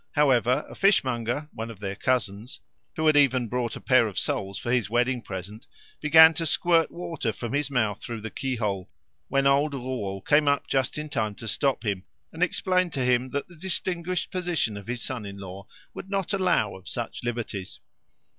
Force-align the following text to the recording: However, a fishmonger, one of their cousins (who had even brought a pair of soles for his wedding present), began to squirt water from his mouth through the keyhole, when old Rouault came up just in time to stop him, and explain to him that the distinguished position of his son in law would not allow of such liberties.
However, 0.13 0.65
a 0.67 0.73
fishmonger, 0.73 1.47
one 1.53 1.69
of 1.69 1.77
their 1.77 1.95
cousins 1.95 2.59
(who 2.95 3.05
had 3.05 3.15
even 3.15 3.47
brought 3.47 3.75
a 3.75 3.79
pair 3.79 4.07
of 4.07 4.17
soles 4.17 4.57
for 4.57 4.71
his 4.71 4.89
wedding 4.89 5.21
present), 5.21 5.67
began 6.01 6.33
to 6.33 6.45
squirt 6.47 6.89
water 6.89 7.31
from 7.31 7.53
his 7.53 7.69
mouth 7.69 8.01
through 8.01 8.21
the 8.21 8.31
keyhole, 8.31 8.89
when 9.27 9.45
old 9.45 9.75
Rouault 9.75 10.21
came 10.21 10.47
up 10.47 10.65
just 10.65 10.97
in 10.97 11.07
time 11.07 11.35
to 11.35 11.47
stop 11.47 11.85
him, 11.85 12.03
and 12.33 12.41
explain 12.41 12.89
to 12.89 13.05
him 13.05 13.27
that 13.27 13.47
the 13.47 13.55
distinguished 13.55 14.31
position 14.31 14.75
of 14.75 14.87
his 14.87 15.03
son 15.03 15.23
in 15.23 15.37
law 15.37 15.67
would 15.93 16.09
not 16.09 16.33
allow 16.33 16.73
of 16.75 16.89
such 16.89 17.23
liberties. 17.23 17.79